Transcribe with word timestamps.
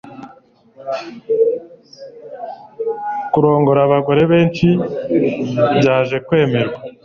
kurongora 3.31 3.79
abagore 3.87 4.21
benshi 4.31 4.67
byaje 5.79 6.17
kwemerwa 6.25 6.77